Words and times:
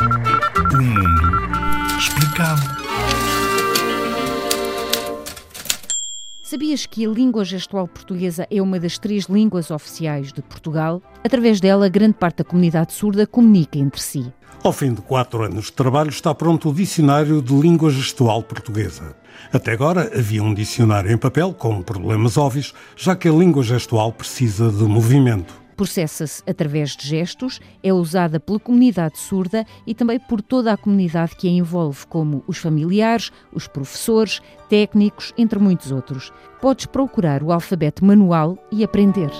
O 0.00 0.76
mundo 0.76 1.98
explicado. 1.98 2.60
Sabias 6.42 6.86
que 6.86 7.04
a 7.04 7.08
língua 7.08 7.44
gestual 7.44 7.86
portuguesa 7.86 8.46
é 8.50 8.62
uma 8.62 8.80
das 8.80 8.96
três 8.96 9.24
línguas 9.24 9.70
oficiais 9.70 10.32
de 10.32 10.40
Portugal? 10.40 11.02
Através 11.22 11.60
dela, 11.60 11.88
grande 11.88 12.14
parte 12.14 12.38
da 12.38 12.44
comunidade 12.44 12.92
surda 12.92 13.26
comunica 13.26 13.78
entre 13.78 14.00
si. 14.00 14.32
Ao 14.62 14.72
fim 14.72 14.94
de 14.94 15.02
quatro 15.02 15.42
anos 15.42 15.66
de 15.66 15.72
trabalho, 15.72 16.10
está 16.10 16.34
pronto 16.34 16.70
o 16.70 16.74
Dicionário 16.74 17.42
de 17.42 17.54
Língua 17.54 17.90
Gestual 17.90 18.42
Portuguesa. 18.42 19.14
Até 19.52 19.72
agora 19.72 20.10
havia 20.16 20.42
um 20.42 20.54
dicionário 20.54 21.12
em 21.12 21.18
papel 21.18 21.52
com 21.52 21.82
problemas 21.82 22.36
óbvios, 22.36 22.74
já 22.96 23.14
que 23.14 23.28
a 23.28 23.32
língua 23.32 23.62
gestual 23.62 24.12
precisa 24.12 24.70
de 24.70 24.84
movimento 24.84 25.67
processa-se 25.78 26.42
através 26.44 26.96
de 26.96 27.06
gestos, 27.06 27.60
é 27.84 27.92
usada 27.92 28.40
pela 28.40 28.58
comunidade 28.58 29.16
surda 29.16 29.64
e 29.86 29.94
também 29.94 30.18
por 30.18 30.42
toda 30.42 30.72
a 30.72 30.76
comunidade 30.76 31.36
que 31.36 31.46
a 31.46 31.50
envolve, 31.50 32.04
como 32.08 32.42
os 32.48 32.58
familiares, 32.58 33.30
os 33.52 33.68
professores, 33.68 34.42
técnicos, 34.68 35.32
entre 35.38 35.60
muitos 35.60 35.92
outros. 35.92 36.32
Podes 36.60 36.86
procurar 36.86 37.44
o 37.44 37.52
alfabeto 37.52 38.04
manual 38.04 38.58
e 38.72 38.82
aprender. 38.82 39.30